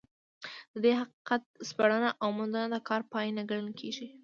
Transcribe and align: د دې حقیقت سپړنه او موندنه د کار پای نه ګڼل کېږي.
د 0.71 0.75
دې 0.83 0.91
حقیقت 1.01 1.43
سپړنه 1.69 2.09
او 2.21 2.29
موندنه 2.37 2.67
د 2.75 2.77
کار 2.89 3.01
پای 3.11 3.27
نه 3.37 3.43
ګڼل 3.49 3.71
کېږي. 3.79 4.07